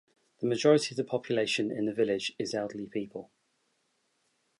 The 0.39 0.47
majority 0.47 0.93
of 0.93 0.97
the 0.97 1.03
population 1.03 1.69
in 1.69 1.85
the 1.85 1.93
village 1.93 2.33
is 2.39 2.55
elderly 2.55 2.87
people. 2.87 3.29